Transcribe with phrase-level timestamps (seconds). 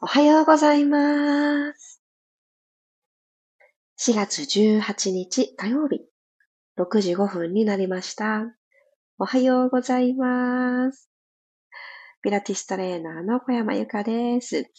[0.00, 2.00] おはようございます。
[3.98, 6.06] 4月18日火曜日、
[6.78, 8.44] 6時5分になりました。
[9.18, 11.10] おはようございます。
[12.22, 14.70] ピラティストレーナーの小山由かです。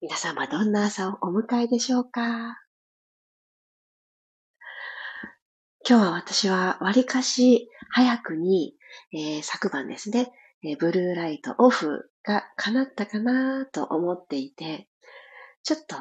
[0.00, 2.20] 皆様どんな朝をお迎えでしょうか？
[5.86, 8.74] 今日は私は割かし早くに、
[9.12, 10.32] えー、昨晩ですね、
[10.62, 14.88] えブルーライトオフが叶ったかなと思っていて、
[15.62, 15.96] ちょっと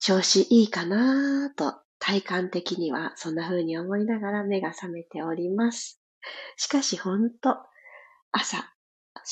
[0.00, 6.00] 調子いいかなと体感的にはそんな風に思いながら目が覚めております。
[6.56, 7.56] しかしほんと
[8.32, 8.58] 朝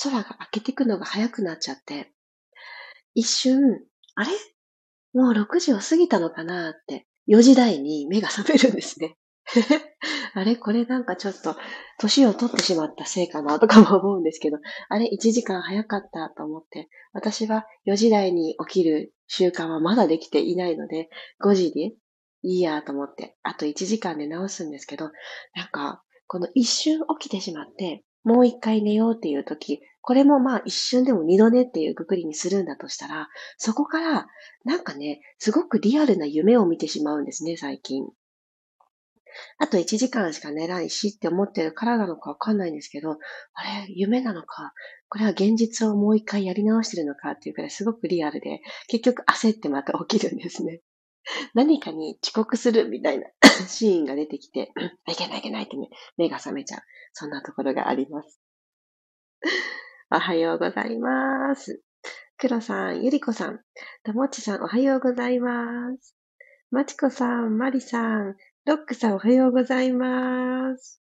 [0.04, 2.12] 空が明けてくのが早くなっちゃって、
[3.14, 3.80] 一瞬、
[4.14, 4.30] あれ？
[5.12, 9.16] もう6時を過ぎたのかなって4時台に目が覚めるんですね。
[10.34, 11.56] あれこれなんかちょっと、
[11.98, 21.10] 年を取ってしまったせいかなとかも思うんですけど、あれ1時間早かったと思って、私は4時台に起きる習慣はまだできていないので、
[21.44, 21.94] 5時で
[22.42, 25.10] いいやと思って、あと1時間で直すんですけど、
[25.54, 34.26] なんか、この一瞬起きてしまって、もう一回寝ようっていう時、これもまあ一瞬でも二度寝っていうくくりにするんだとしたら、そこから
[34.64, 38.06] なんかね、すごくリアルな夢を見てしまうんですね、最近。
[39.58, 44.72] あと1時間しか寝ないしって思ってるからなのかわかんないんですけど、あれ、夢なのか、
[45.08, 50.80] これは現実をもう一回やり直してるのかっていうくらいすごくリアルで、結局焦ってまた起きるんですね。
[51.54, 53.26] 何かに遅刻するみたいな
[53.68, 54.72] シーンが出てきて、
[55.08, 56.80] いけないいけないってね、目が覚めちゃう。
[57.12, 58.40] そんなところがあります。
[60.10, 61.82] おはようございます。
[62.36, 63.60] 黒さん、ゆりこさん、
[64.02, 66.16] ともちさん、おはようございます。
[66.70, 71.00] まちこさん、まりさん、ロックさんおはようございます。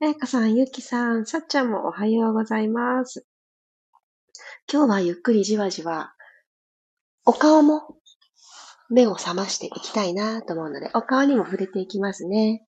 [0.00, 3.26] えいかさん、ゆきさん、さっちゃんもおはようございます。
[4.72, 6.14] 今日はゆっくりじわじわ、
[7.24, 7.96] お顔も
[8.88, 12.64] 目を覚ましていきたいなと思うので、お顔にも触れていきますね。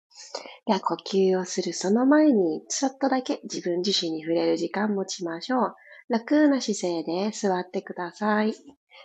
[0.66, 5.74] では、呼吸をするその前に、ちょっとだけ自分自身に触れる時間持ちましょう。
[6.08, 8.52] 楽な姿勢で座ってください。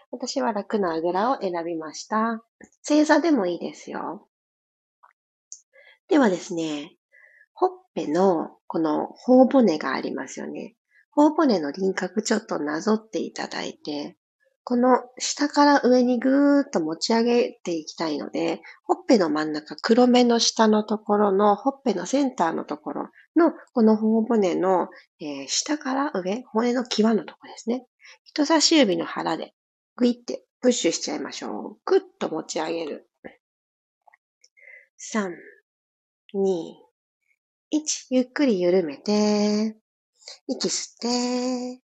[0.10, 2.44] 私は楽なあぐらを選びました。
[2.82, 4.28] 正座でもいいですよ。
[6.10, 6.96] ではですね、
[7.54, 10.76] ほっぺのこの頬骨がありますよね。
[11.12, 14.18] 頬骨の輪郭ちょっとなぞっていただいて、
[14.66, 24.88] この下から上にぐーっと持ち上げていきたいので、ほっぺの真ん中、黒目の下のところのほっぺのセンターのところのこの頬骨の、
[25.20, 27.86] えー、下から上、骨の際のところですね。
[28.24, 29.54] 人差し指の腹で
[29.98, 31.78] グイってプッシュしちゃいましょう。
[31.86, 33.10] ぐっと持ち上げる。
[34.98, 35.34] 3、
[36.34, 36.76] 2、
[37.72, 39.78] 1、ゆっくり緩めて、
[40.48, 40.98] 息吸っ
[41.78, 41.82] て、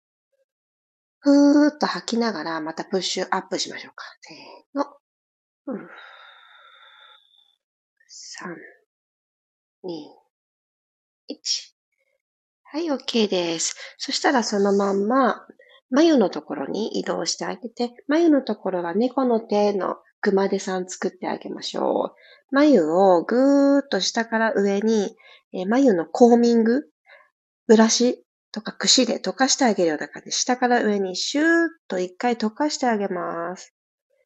[1.20, 4.04] ふーっと吐きながらまたプッシュアップしましょうか。
[4.22, 4.84] せーの。
[5.66, 5.81] うん、
[8.09, 8.54] 3、
[9.84, 9.91] 2、
[11.28, 11.75] 1。
[12.70, 13.76] はい、OK です。
[13.98, 15.47] そしたらそのまんま、
[15.91, 22.54] 眉のところに移動してあげて、眉のところは猫の手の熊手さん作ってあげましょう。
[22.54, 25.16] 眉をぐーっと下から上に、
[25.52, 26.82] え、眉のコーミング、
[27.66, 30.32] ブラシとか櫛で溶かしてあげるような感じ。
[30.32, 31.48] 下から上にシューッ
[31.88, 33.74] と一回溶かしてあげます。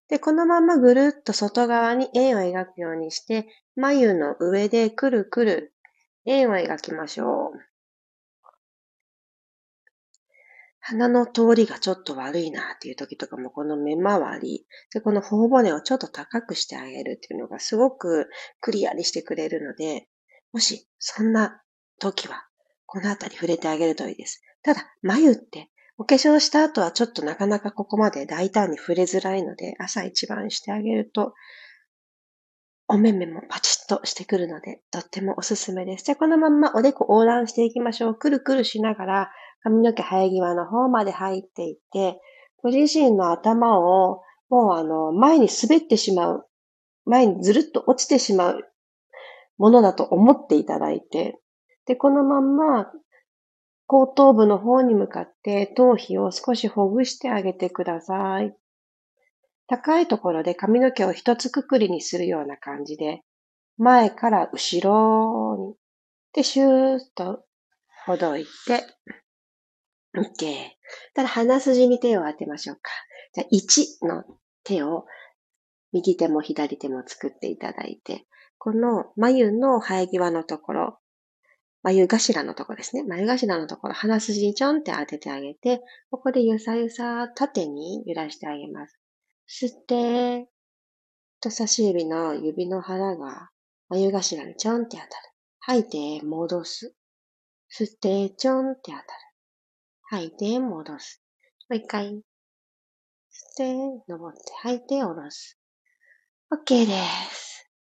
[0.09, 5.75] で、このままぐるっと外側に円を描くようにして、眉の上でくるくる
[6.27, 7.72] 円を描きましょう。
[10.85, 18.29] 鼻の通りがちょっと悪いなっていう時とかも、この目周り、で、この頬骨をちょっと高くしてあげるっていうのがすごく
[18.61, 20.09] クリアにしてくれるので、
[20.53, 21.63] もしそんな
[22.01, 22.49] 時は、
[22.87, 24.43] このあたり触れてあげるといいです。
[24.63, 31.33] ただ、眉って、お化粧した後はちょっとなかなかここまで大胆に触れづらいので、朝一番してあげると、
[32.93, 36.05] お目目もパチッとしてくるので、とってもおすすめです。
[36.05, 38.15] じゃあ、このまんまおでこ横断していきましょう。
[38.15, 39.33] くるくるしながら、
[39.63, 42.21] 髪の毛生え際の方まで入っていって、
[42.63, 46.47] ご自身の頭をもうあの、前に滑ってしまう、
[47.07, 48.61] 前にずるっと落ちてしまう
[49.57, 51.41] ものだと思っていただいて、
[51.87, 52.93] で、このまんま、
[53.87, 58.55] 後頭部の方に向かって頭皮を少しほぐしてあげてください。
[59.67, 63.23] 高いところで髪の毛を一つくくりにするような感じで、
[63.79, 65.75] 前から後ろに、
[66.35, 67.45] で、シューッと
[68.07, 68.85] ほどいて、
[70.17, 70.71] OK。
[71.15, 72.91] ただ鼻筋に手を当てましょうか。
[73.35, 74.25] じゃあ1の
[74.65, 75.07] 手を
[75.93, 78.27] 右手も左手も作っていただいて、
[78.59, 80.99] この眉の生え際のところ、
[81.83, 83.03] 眉頭のところですね。
[83.03, 85.81] 眉頭のところ、鼻筋にちょんって当ててあげて、
[86.11, 89.02] ここでゆさゆさ縦に揺らしてあげます。
[89.49, 90.49] 吸って、
[91.41, 93.51] 人差し指の指の腹が
[93.89, 95.09] 眉頭にちょんって当たる。
[95.61, 96.95] 吐いて、戻す。
[97.71, 99.05] 吸って、ちょんって当たる。
[100.03, 101.23] 吐いて、戻す。
[101.69, 102.11] もう一回。
[102.11, 102.23] 吸っ
[103.57, 103.75] て、
[104.09, 105.59] 登って、吐いて、下ろす。
[106.53, 106.93] OK で
[107.31, 107.71] す。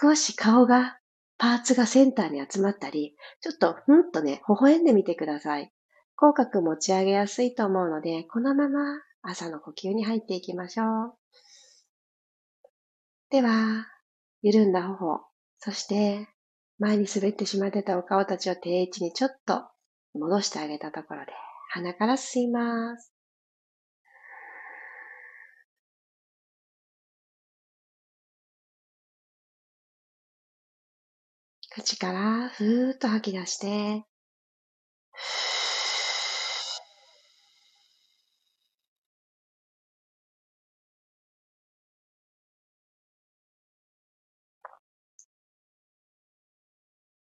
[0.00, 0.98] 少し顔が
[1.38, 5.72] パーツがセンターに集まったり、ちょっと、ふんとね、微笑んでみてください。
[6.16, 11.14] 口角持ち上げやすいと思うので、このまま朝の呼吸に入っていきましょう。
[13.30, 13.86] では、
[14.42, 15.24] 緩んだ頬、
[15.58, 16.28] そして
[16.78, 19.64] 前に滑ってしまってたお顔たちを定位置にちょっと
[20.12, 21.32] 戻してあげたところで、
[21.70, 23.14] 鼻から吸います。
[31.70, 34.04] 口からふーっと吐き出して、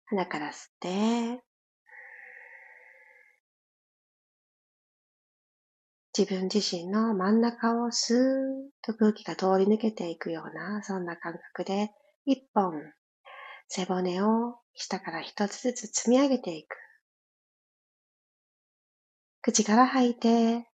[0.09, 1.43] 鼻から吸って、
[6.17, 8.21] 自分自身の真ん中をスーッ
[8.81, 11.91] と空気が通り抜けていくような、そんな感覚で、
[12.25, 12.73] 一本
[13.67, 16.75] 背骨を下から一つずつ積み上げていく。
[19.41, 20.67] 口から吐いて、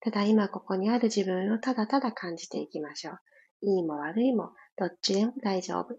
[0.00, 3.18] ただ今ここにある自分をただただ感じていきましょう。
[3.62, 5.98] いいも悪いもどっちでも大丈夫。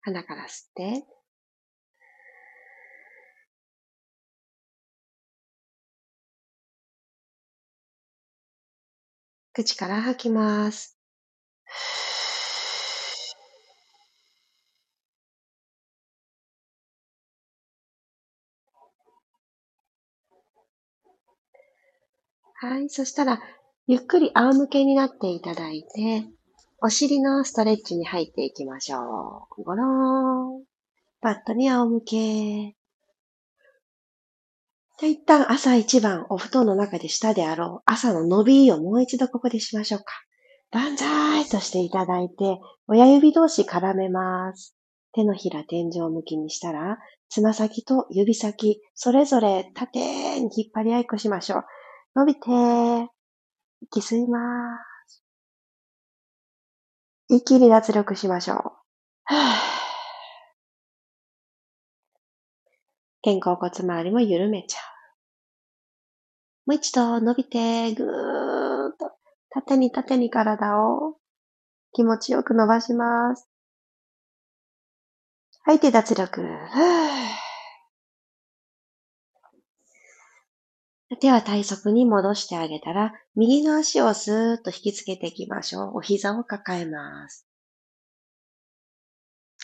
[0.00, 1.04] 鼻から吸って、
[9.52, 10.98] 口から吐きます。
[22.58, 22.88] はい。
[22.88, 23.40] そしたら、
[23.86, 26.24] ゆっくり仰向けになっていただいて、
[26.82, 29.62] お尻のストレッチに入っていきましょう。
[29.62, 30.64] ごろーん。
[31.20, 32.76] パッドに仰向け。
[34.98, 40.06] じゃ一旦朝一番お布団の中でしたであろう朝の伸びをもう一度ここでしましょうか。
[40.70, 44.74] 万歳としていただいて、親指同士絡めます。
[45.12, 46.98] 手のひら天井向きにしたら、
[47.28, 51.64] つま先と指先、それぞれ縦に引っ張り合いっこしましょう。
[52.16, 52.40] 伸びて、
[53.82, 55.22] 息吸います。
[57.28, 58.72] 一気に脱力しましょう。
[63.22, 64.78] 肩甲骨周りも緩めちゃ
[66.64, 66.70] う。
[66.70, 68.06] もう一度伸びて、ぐー
[68.94, 69.12] っと、
[69.50, 71.18] 縦に縦に体を
[71.92, 73.46] 気持ちよく伸ばします。
[75.64, 76.40] 吐いて脱力。
[81.14, 85.98] 手は体側に戻してあげたら、右の足をスーッと引きつけていきましょう。
[85.98, 87.46] お膝を抱えます。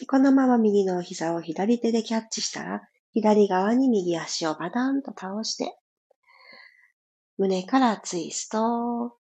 [0.07, 5.77] このまま右のお膝を左手でキャッチしたら、左側に右足をバタンと倒して、
[7.39, 9.17] 胸からツイスト。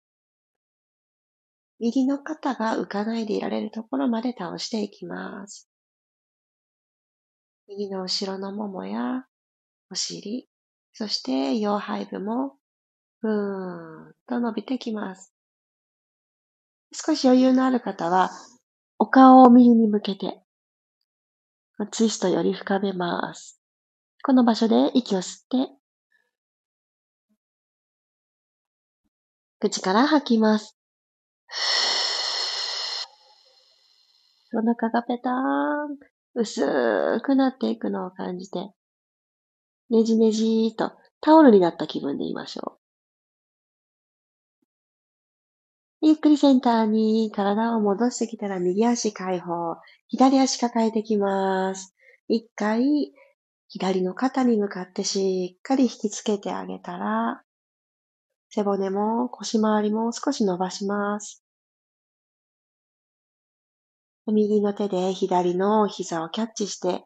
[1.78, 5.69] 右の肩が浮かないでいられるところまで倒していきます。
[7.69, 9.26] 右の後ろのももや
[9.91, 10.48] お尻、
[10.98, 12.56] そして腰背部も
[13.20, 15.31] ふーんと伸びてきます。
[16.91, 18.31] 少し余裕のある方は、
[18.98, 20.41] お顔を右に向けて、
[21.91, 23.60] ツイストより深めます。
[24.24, 25.70] この場所で息を吸って、
[29.60, 30.79] 口から吐きます。
[34.55, 35.98] お腹がペターン、
[36.36, 38.70] 薄くなっていくのを感じて、
[39.90, 42.78] ねじねじーとタオルになった気分でいましょ
[46.02, 46.06] う。
[46.06, 49.76] ゆっくりセンターに体を戻してきたら右足解放、
[50.08, 51.94] 左足抱えてきます。
[52.28, 53.12] 一回
[53.69, 57.43] 左の肩に向かってしっかり引きつけてあげたら、
[58.50, 61.43] 背骨も腰回りも少し伸ばします。
[64.26, 67.05] 右の手で左の膝をキャッチして、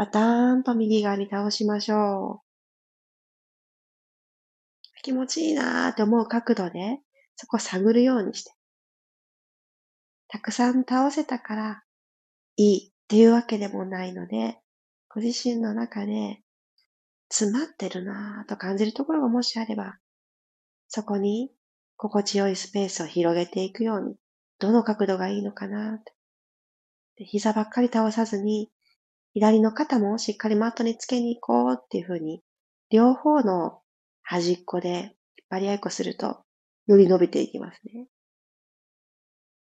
[0.00, 2.46] パターンと右側に倒しましょう。
[5.02, 7.00] 気持ちいいなーって思う角度で、
[7.36, 8.50] そこを探るようにして。
[10.28, 11.82] たくさん倒せたから
[12.56, 14.56] いいっていうわけでもないので、
[15.10, 16.40] ご自身の中で
[17.28, 19.98] 詰まってるなぁと感じるところがもしあれば、
[20.88, 21.50] そこに
[21.98, 24.16] 心地よいスペースを広げていくように、
[24.60, 26.14] どの角度がいいのかなって
[27.26, 28.70] 膝ばっかり倒さずに、
[29.34, 32.42] 左の肩もしっかりマットにつけに行こうっていうふうに、
[32.90, 33.80] 両方の
[34.22, 35.10] 端っこで引っ
[35.50, 36.42] 張り合いっこすると、
[36.86, 38.06] より伸びていきますね。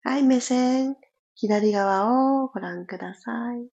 [0.04, 0.96] はい、目線。
[1.40, 3.68] 左側をご覧ください。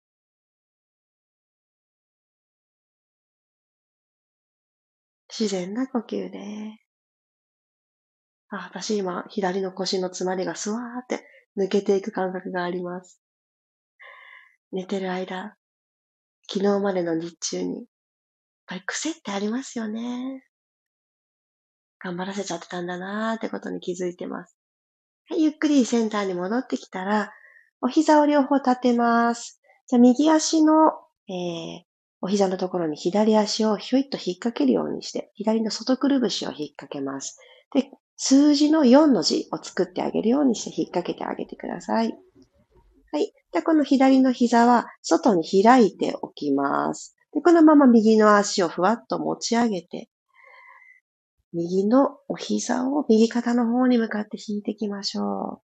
[5.28, 6.38] 自然な呼吸で。
[8.50, 11.24] あ、私今、左の腰の詰まりがスワーって
[11.56, 13.20] 抜けていく感覚があります。
[14.72, 15.56] 寝てる間、
[16.52, 17.84] 昨日までの日中に、やっ
[18.66, 20.44] ぱり癖ってありますよね。
[21.98, 24.54] 頑張らせちゃってたんだなーってことに気づいてます。
[25.30, 27.32] はい、ゆっくりセンターに戻ってきたら、
[27.80, 29.62] お膝を両方立てます。
[29.86, 30.92] じゃ右足の、
[31.26, 31.82] えー、
[32.20, 37.38] お膝のところに左足をひょいっと引っ掛けるようにして、左の外くるぶしを引っ掛けます。
[37.72, 42.14] で、数字の4の字を作ってあげるようにして引っ掛けてあげてください。
[43.12, 43.32] はい。
[43.52, 47.14] で、この左の膝は外に開いておきます。
[47.34, 50.08] で、このまま右の足をふわっと持ち上げて、
[51.52, 55.62] 右のお膝を右肩の方に向かって引いていきましょう。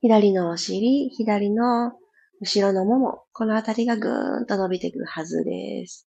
[0.00, 1.92] 左のお尻、左の
[2.40, 6.08] 後ろのもも、このあたりがぐーんと伸びてくるはずです。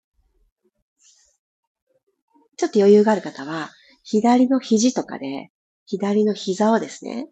[2.56, 3.70] ちょっと余裕がある方は、
[4.04, 5.50] 左の肘とかで、
[5.86, 7.28] 左の膝をですね、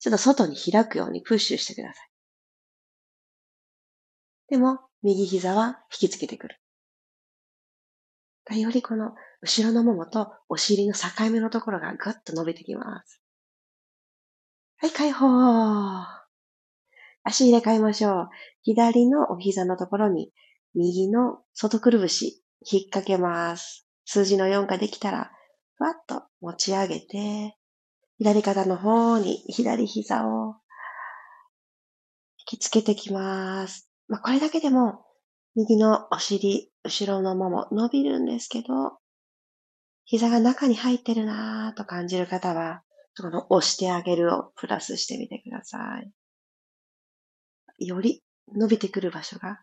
[0.00, 2.10] ちょっと外に開くようにプッシュしてください。
[4.48, 6.56] でも、右膝は引きつけてくる。
[8.58, 13.22] よりこの後ろのももとお尻の境目のところがぐっと伸びてきます。
[14.78, 15.26] はい、解放。
[17.22, 18.28] 足入れ替えましょう。
[18.62, 20.32] 左のお膝のところに、
[20.74, 23.86] 右の外くるぶし、引っ掛けます。
[24.04, 25.30] 数字の4ができたら、
[25.76, 27.56] ふわっと持ち上げて、
[28.20, 30.56] 左肩の方に左膝を
[32.36, 33.90] 引きつけてきます。
[34.08, 35.06] まあ、これだけでも、
[35.56, 38.98] 右のお尻、後ろのもも伸びるんですけど、
[40.04, 42.82] 膝が中に入ってるなぁと感じる方は、
[43.18, 45.78] この押してあげるをプラスしてみてくださ
[47.78, 47.86] い。
[47.86, 48.22] より
[48.54, 49.62] 伸びてくる場所が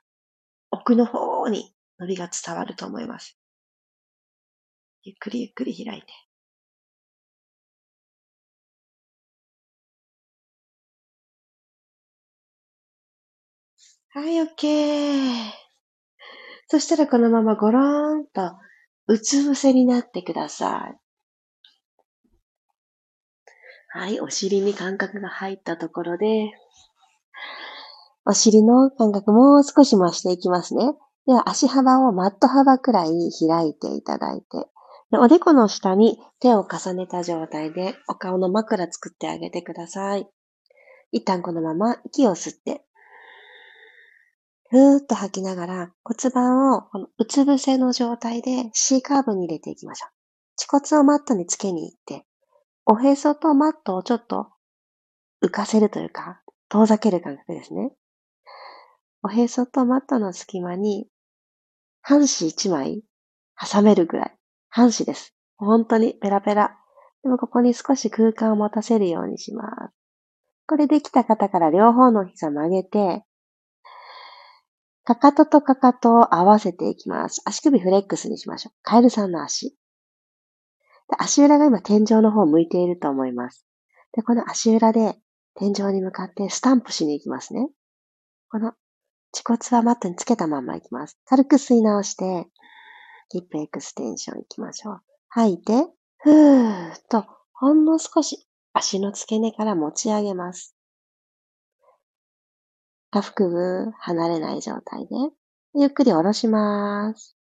[0.72, 3.38] 奥の方に伸びが伝わると思います。
[5.04, 6.08] ゆっくりゆっくり開いて。
[14.18, 15.32] はい、OK。
[16.70, 18.52] そしたらこのままゴローンと
[19.06, 20.98] うつ伏せになってください。
[23.90, 26.50] はい、お尻に感覚が入ったところで、
[28.26, 30.94] お尻の感覚もう少し増していきますね。
[31.28, 33.12] では足幅をマット幅くらい
[33.48, 34.68] 開いていただいて、
[35.12, 40.28] おでこの下に手を重ねた状態でお顔の枕作ってあげてください。
[41.12, 42.87] 一旦このまま息を吸って、
[44.70, 50.10] ふーっと吐きながら骨盤をこのうつ伏せの状態で C カーブに入れていきましょう。
[50.58, 52.26] 恥骨をマットにつけに行って、
[52.86, 54.48] おへそとマットをちょっと
[55.44, 57.92] 浮かせるというか、遠ざける感覚ですね。
[59.24, 61.08] おへそとマットの隙間に、
[62.02, 63.04] 半紙一枚
[63.60, 64.38] 挟めるぐらい。
[64.70, 65.34] 半紙です。
[65.58, 66.78] 本当にペラペラ。
[67.24, 69.94] でもここに少し空間を持たせるようにします。
[70.68, 73.24] これできた方から両方の膝曲げて、
[75.08, 77.42] かかととかかとを合わせていきます。
[77.46, 78.74] 足首フレックスにしましょう。
[78.82, 79.70] カエルさんの足。
[79.70, 79.76] で
[81.18, 83.66] 足裏が今天井の方向いていると思います。
[84.12, 85.16] で、この足裏で
[85.56, 87.70] 天井に向かってスタンプしに行きますね。
[88.50, 88.74] この
[89.34, 91.18] 恥骨はマットにつけたまんまいきます。
[91.24, 92.50] 軽く吸い直して、
[93.30, 95.02] ヒップエクステンションいきましょう。
[95.30, 95.88] 吐いて、
[96.18, 100.77] ふーっと、ほんの少し足の付け根から持ち上げます。
[103.12, 105.16] 下腹部離れない状態で、
[105.76, 107.38] ゆっくり下ろします。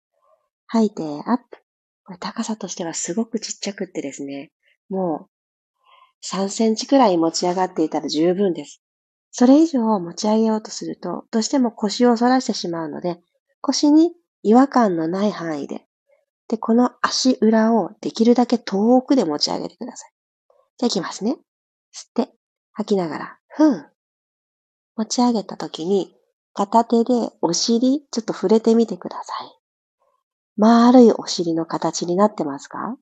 [0.67, 1.57] 吐いて、アップ。
[2.05, 4.51] これ高さとしてはすごくちっちゃくってですね、
[4.89, 8.81] もう3センチくらい持ち上がっていたら十分です。
[9.31, 13.19] それ以上持ち上げようとすると、どうしても腰を反らしてしまうので、
[13.61, 15.85] 腰に違和感のない範囲で、
[16.47, 20.11] で、この足裏をできるだけ遠くで持ち上げてください。
[20.77, 21.37] じゃあいきますね。
[21.93, 22.33] 吸って、
[22.71, 23.96] 吐きながら、ふう。
[24.97, 26.13] 持ち上げた時に、
[26.53, 29.53] 片手でお尻、ちょっと触れてみてください。
[30.57, 32.97] 丸いお尻の形になってますか？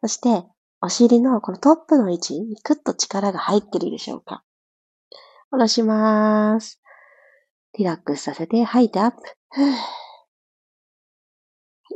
[0.00, 0.44] そして、
[0.80, 4.42] お尻のこのトップの位置にクッと力が入ってるでしょうか？
[5.50, 6.80] 下ろします。
[7.76, 9.18] リラックスさせて吐いてアップ。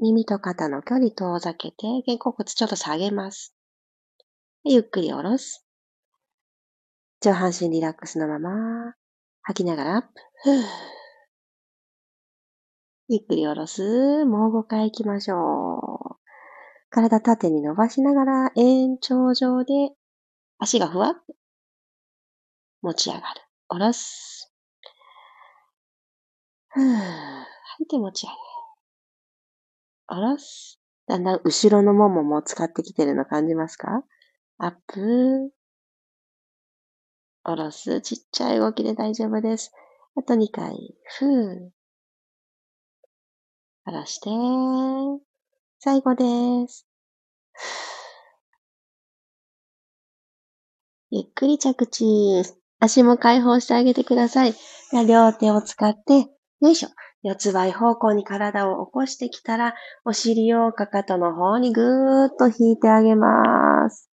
[0.02, 3.54] 耳と肩の距離遠ざけて、肩甲骨ちょっと下げます。
[4.64, 5.64] ゆっくり下ろす。
[7.20, 8.94] 上半身リラックスのまま、
[9.44, 10.08] 吐きながらアップ。
[13.08, 14.24] ゆっくり下ろす。
[14.24, 16.16] もう5回行きましょう。
[16.90, 19.72] 体縦に伸ばしながら延長上で
[20.58, 21.14] 足がふわっ
[22.82, 23.24] 持ち上がる。
[23.68, 24.52] 下ろす。
[26.68, 26.84] ふぅ。
[26.84, 28.38] 吐いて持ち上げる。
[30.06, 30.80] 下ろす。
[31.08, 34.04] だんだん後ろのももも使ってきてるの感じますか？
[34.58, 35.50] アップ。
[37.44, 38.00] 下ろす。
[38.00, 39.72] ちっちゃい動きで大丈夫です。
[40.16, 40.94] あと2回。
[41.18, 41.70] ふぅ。
[43.84, 44.30] 下ろして。
[45.80, 46.24] 最後で
[46.68, 46.86] す。
[51.10, 52.42] ゆっくり着地。
[52.78, 54.54] 足も解放してあげてください。
[55.08, 56.28] 両手を使って、
[56.60, 56.90] よいしょ。
[57.22, 64.11] 四つ倍方向に体を起こしてきたら、お尻をかかとの方にぐーっと引いてあげます。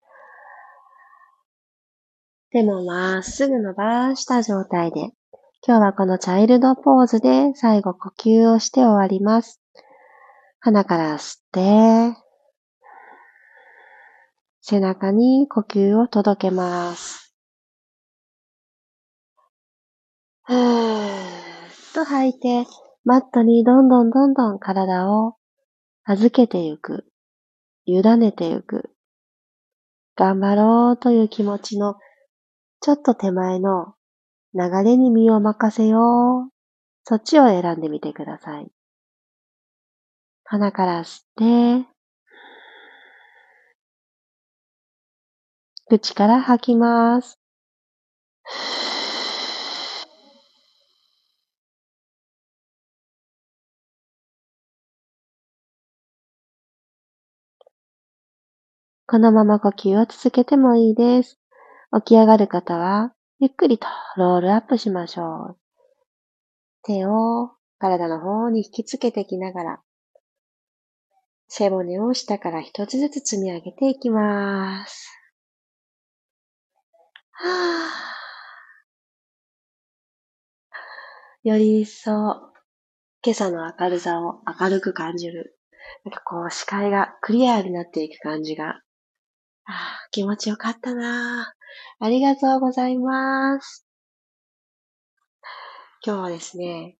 [2.55, 5.11] 手もまっすぐ伸ばした状態で、
[5.67, 9.61] 今日はこのチャイルドポーズで最後呼吸をして終わります。
[10.61, 12.17] 鼻から吸って、
[14.61, 17.35] 背中に呼吸を届けます。
[20.45, 21.13] ふーっ
[21.93, 22.65] と吐いて、
[23.03, 25.35] マットにどんどんどんどん体を
[26.05, 27.05] 預けてゆく。
[27.83, 28.95] 委ねてゆく。
[30.15, 31.95] 頑張ろうという気持ちの
[32.85, 33.95] ちょっと手前の
[34.53, 36.51] 流れに身を任せよう。
[37.03, 38.67] そっちを選んでみてください。
[40.43, 41.87] 鼻から吸って、
[45.87, 47.39] 口から吐きます。
[59.07, 61.39] このまま呼吸を続けてもいいです。
[61.93, 63.87] 起き上がる方は、ゆっくりと
[64.17, 65.57] ロールアップしましょう。
[66.83, 69.81] 手を体の方に引きつけていきながら、
[71.47, 75.09] 背骨を下から一つずつ積み上げていきます。
[77.31, 78.05] はぁ
[81.47, 82.11] より一層、
[83.23, 85.59] 今朝の明るさを明るく感じる。
[86.03, 88.81] なんかこう視界がクリアになっていく感じが、
[89.67, 91.53] ああ、気持ちよかったな
[91.99, 93.85] ありがとうございます。
[96.05, 96.97] 今日はですね、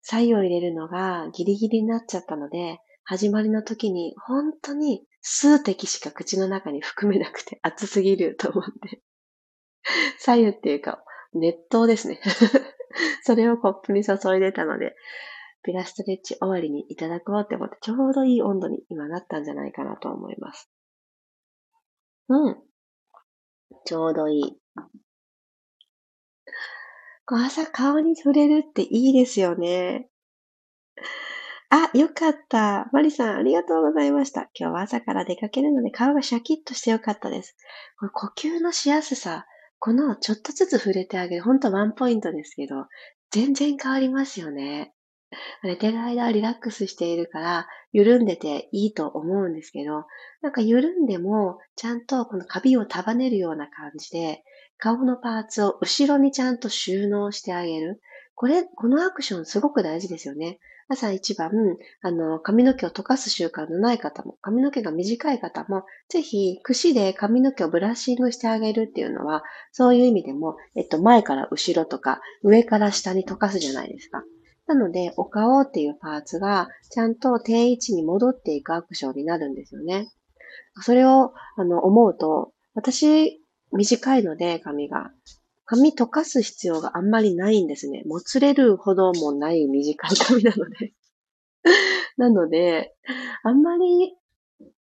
[0.00, 9.02] 左右を入れるのがギリギリになっちゃったので、始まりの時に本当に数滴しか口の中に含めなくて 熱すぎると思って
[10.18, 12.20] 左右っていうか、熱湯ですね
[13.22, 14.96] それをコップに注いでたので、
[15.62, 20.71] ピラストレッチ終わりにいただこうって思って、ちょうどいい温度に今なったんじゃないかなと思います。
[22.32, 22.56] うん。
[23.84, 24.56] ちょうどいい。
[27.26, 30.08] こう朝顔に触れるっていいですよね。
[31.68, 32.88] あ、よかった。
[32.92, 34.50] マリさん、ありがとうございました。
[34.54, 37.54] 今日は朝から出かけるので顔がシャキッとしてよかったです。
[37.98, 39.46] これ呼吸のしやすさ、
[39.78, 42.86] このちょっとずつ触れてあげる、ほんとワンポイントですけど、
[43.30, 44.94] 全然変わりますよね。
[45.66, 50.06] 寝てる間はリラックスしているから、緩んでていいと思うんですけど、
[50.40, 54.42] なんか緩んでも、ちゃんとこのカビを束ねるような感じで、
[54.78, 58.00] 顔のパーツを後ろにちゃんと収納してあげる。
[58.34, 60.58] これ、このアクションすごく大事ですよね。
[60.88, 61.50] 朝一番、
[62.02, 74.24] あの、髪の毛を溶かす習慣のない方も、髪の毛が短い方も、ぜひ、櫛で髪の毛をブラッシングしてあげるっていうのは、そういう意味でも、えっと、前から後ろとか、上から下に溶かすじゃないですか。
[74.66, 80.08] なので、お顔っていうパーツが、ちゃんと定位置に戻っていくアクションになるんですよね。
[80.80, 85.10] それを、あの、思うと、私、短いので、髪が。
[85.64, 88.02] 髪溶かす必要があんまりないんですね。
[88.06, 90.92] もつれるほどもない短い髪なので。
[92.16, 92.94] なので、
[93.42, 94.16] あんまり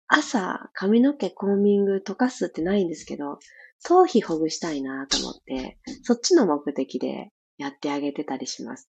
[0.07, 3.39] 朝髪の毛コーミング溶かすってないんですけど、
[3.85, 8.89] 頭皮ほぐしたいなと思って、そっちの目的でやってあげてたりします。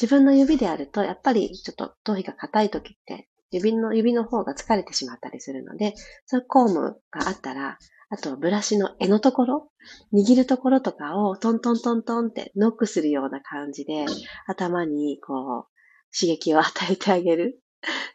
[0.00, 5.94] 自分の指であると、やっぱりちょっと頭皮が硬い時って、指の、指の方が疲れてしまったりするので、
[6.26, 7.78] そういうコームがあったら、
[8.08, 9.70] あとブラシの柄のところ、
[10.12, 14.06] 握るところとかをトントントントンってノックするような感じで、
[14.46, 17.60] 頭にこう、刺激を与えてあげる。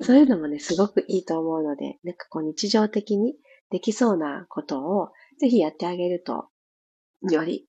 [0.02, 3.36] そういうのもね、すごくいいと思うので、なんかこう日常的に
[3.70, 5.10] できそうなことを
[5.40, 6.48] ぜひやってあげると、
[7.30, 7.68] より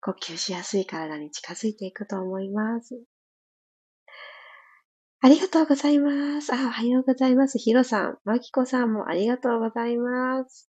[0.00, 3.00] 呼吸しやすい体に近づいていくと思います。
[5.22, 6.52] ありがとうございます。
[6.52, 7.58] あ、おはようございます。
[7.58, 10.70] ヒロさん、マキコさんもありがとうございます。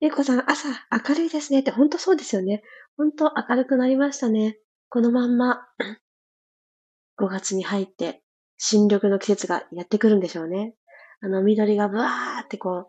[0.00, 0.68] えいこさん、朝
[1.08, 2.62] 明るいですねって、ほんとそうですよね。
[2.96, 4.58] ほんと明るくなりましたね。
[4.88, 5.66] このまんま、
[7.18, 8.22] 5月に入って、
[8.58, 10.76] 新緑の季節がやってくるんでしょうね。
[11.20, 12.86] あの緑がブワーってこう、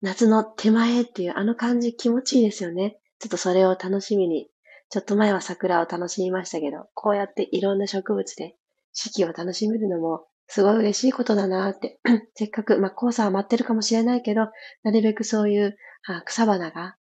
[0.00, 2.98] 夏の手前っていうあの感じ気持ちいいですよね。
[3.20, 4.50] ちょっとそれを楽しみに、
[4.90, 8.56] ちょっと前は桜を楽しみましたけど、こうやっていろんな植物で
[8.96, 12.00] 四季を楽しめるのもすごい嬉しいことだなって。
[12.34, 14.48] せっかく、まあ、黄砂は待ってるかもしれないけど、
[14.82, 15.76] なるべくそういう
[16.24, 16.96] 草花が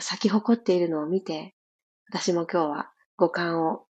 [0.00, 1.54] 咲き誇っているのを見て、
[2.10, 3.86] 私も今日は五感を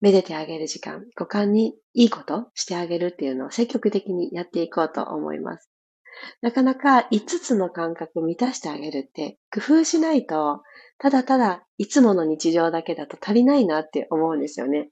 [0.00, 5.70] めでてあげる時間、五感にいいことしてあげるっていうのを積極的にやっていこうと思います。
[6.42, 10.62] なかなか5つの感覚を満たしてあげるって工夫しないと、
[10.98, 14.90] ただただいつもの日常だけだと足りないなって思うんですよね。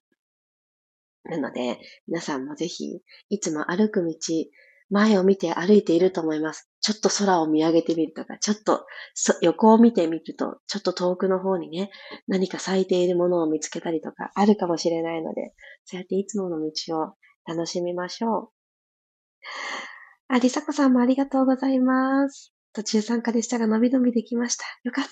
[1.28, 4.14] なので、皆さんもぜひ、いつも歩く道、
[4.90, 6.70] 前を見て歩いていると思います。
[6.80, 8.86] ちょっと空を見上げてみるとか、ちょっと
[9.42, 11.90] 横を見てみると、ちょっと遠くの方にね、
[12.26, 15.52] 何か咲いているものを見つけたりとかあるかもしれないので、
[15.84, 17.14] そうやっていつもの道を
[17.46, 18.48] 楽しみましょう。
[20.28, 22.54] あ、りさこさんもありがとうございます。
[22.72, 24.64] 途中参加でしたが伸び伸びできました。
[24.84, 25.10] よかった。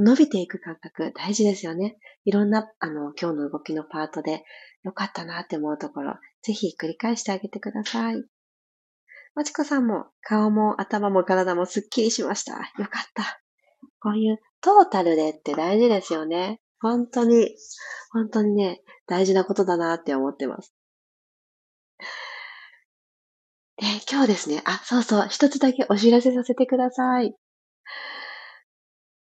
[0.00, 1.96] 伸びていく感覚大事ですよね。
[2.24, 4.44] いろんな、あの、今日の動きのパートで
[4.84, 8.24] 良かったなって思うところ、ぜひ繰り返してあげてください。
[9.34, 12.54] まちこさんも顔も頭も体もすっきりしました。
[12.54, 13.40] よかった。
[14.00, 16.60] こういうトータルでって大事ですよね。
[16.80, 17.56] 本当に、
[18.12, 20.74] 本当にね、大事なことだなって思ってます。
[23.76, 27.34] で、今日ですね、あ、そうそう、一つだけお知らせさせてください。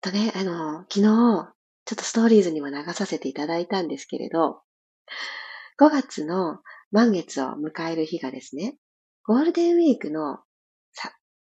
[0.02, 4.62] とね、あの、昨日、ちょっとストーリーズにも流させていただいたんですけれど、
[5.80, 8.76] 5月の満月を迎える日がですね、
[9.24, 10.40] ゴールデンウィークの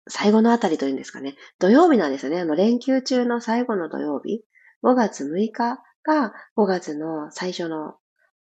[0.08, 2.40] 最後のあたりというんですかね、土曜日なんですよね。
[2.42, 4.44] あの連休中の最後の土曜日、
[4.84, 7.96] 5月6日が5月の最初の、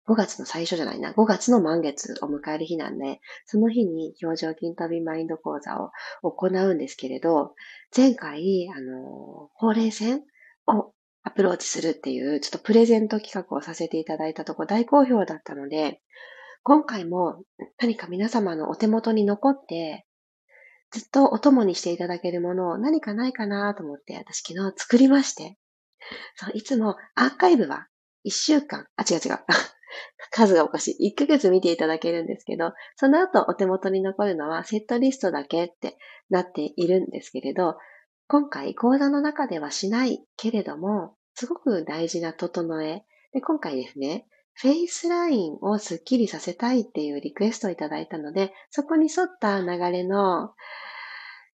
[0.08, 5.78] 5月の最初じゃないな、5月の満月を迎える日なんで、その日に表情筋飛びマインド講座
[6.22, 7.54] を行うんですけれど、
[7.96, 10.22] 前回、あの、ほうれい線
[10.66, 10.92] を
[11.24, 16.00] アプローチするっていう、ちょっとプレゼント企画をさせていただいたとこ大好評だったので、
[16.64, 17.42] 今回も
[17.78, 20.06] 何か皆様のお手元に残って、
[20.90, 25.56] ずっとお供にしていただけるものを何かないかなと思って私昨日作りまして、
[26.36, 27.86] そういつもアーカイブは
[28.26, 29.38] 1週間、あ、違う違う。
[30.30, 31.12] 数がおかしい。
[31.14, 35.98] 1ヶ月見ていただけるんですけど、その後お手元に残るのはセットリストだけって
[36.30, 37.76] なっているんですけれど、
[38.32, 43.04] 今回講座の中ではしないけれども、すごく大事な整え。
[43.34, 50.54] で、今回ですね、フェイスラインをスッキリさせたいっていうリクエストをいただいたので、そこに沿った流れの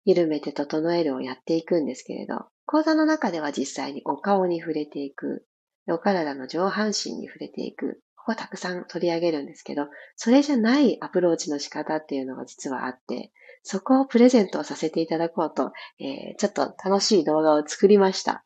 [0.04, 5.48] 緩めて整えるをやっていくんですけれど、講座の中では実際にお顔に触れていく、
[5.88, 13.32] お体の上半身に触れていく、ここたくさん取り上げるんですけど、それじゃないアプローチの仕方っていうのが実はあって、
[13.68, 18.46] そこをプレゼントさせていただこうと、えー、ちょっと楽しい動画を作りました。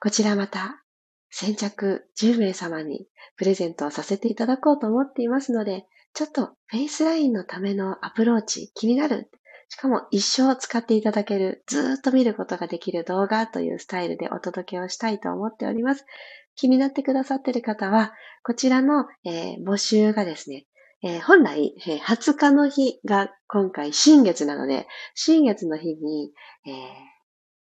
[0.00, 0.82] こちらまた
[1.30, 9.30] 先着10名様にプレゼントをさせていただこうと思っていますので、ちょっとフェイスラインのためのアプローチ気になる。
[9.68, 16.06] しかも一生使っていただける、ずっと見ることができる動画というスタイルでお届けをしたいと思っております。
[16.54, 20.64] 気になってくださっている方は、こちらの、えー、募集がですね、
[21.06, 26.32] えー、本来、えー、20日の日が今回新月なので、新月の日に、
[26.66, 26.70] え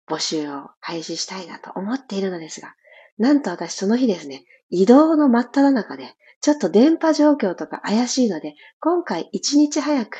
[0.08, 2.74] 募集を開始したいなと思っているのですが、
[3.18, 10.18] なんと私その日ですね、移動の真っ只中で、ちょっと電波状況とか怪しいので、今回1日早く、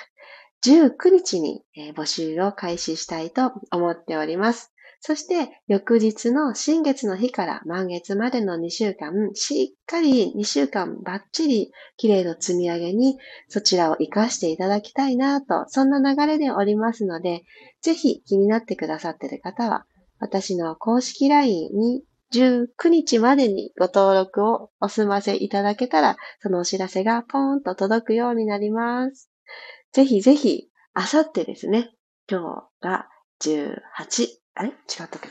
[0.66, 1.64] 19日に
[1.96, 4.74] 募集を開始したいと思っております。
[5.06, 13.18] そして、翌日の新月の日から満月までの2週間、しっかり2週間バッチリ綺麗の積み上げに、
[13.50, 17.44] そちらを活かしていただきたいなと、そんな流れでおりますので、
[17.82, 19.86] ぜひ気になってくださっている方は、
[20.20, 29.30] 私の公式 LINE に19日までにご登録をお済ませいただけたら、そのお知らせがポーンと届くようになります。
[29.92, 31.92] ぜひぜひ、あさってですね、
[32.30, 33.10] 今日が
[33.42, 34.70] 18、あれ？
[34.70, 35.30] 違ったっけ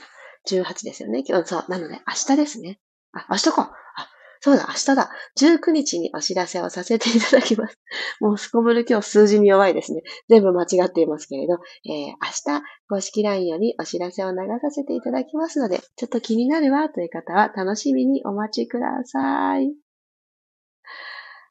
[0.57, 1.25] な ?18 ですよね？
[1.27, 2.79] 今日、そう、なので明日ですね。
[3.13, 3.73] あ、明日か。
[3.97, 4.09] あ、
[4.41, 5.11] そうだ、明日だ。
[5.39, 7.79] 19日にお知らせをさせていただきます。
[8.21, 10.03] もうすこぶる今日数字に弱いですね。
[10.29, 11.55] 全部間違っていますけれど、
[11.85, 19.73] えー、明日公式 LINE よりお知らせを流させていただきますので、ちょっと気になるわという方は楽しみにお待ちください。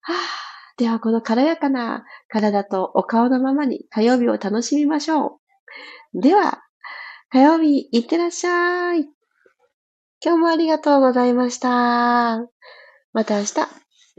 [0.04, 0.18] はあ、
[0.78, 5.40] ではこの軽やかな体とお顔のままに火曜日を楽しみましょ
[6.16, 6.22] う。
[6.22, 6.64] では、
[7.34, 9.08] 火曜日、いってらっしゃい。
[10.22, 11.70] 今日もありがとうございました。
[13.13, 13.54] また明日、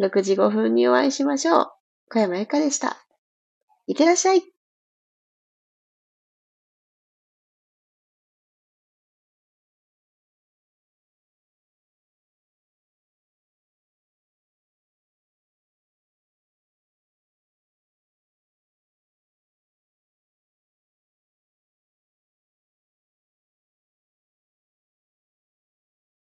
[0.01, 1.67] 6時5分にお会いしましょう。
[2.09, 2.97] 小山由かでした。
[3.87, 4.52] いってらっしゃい。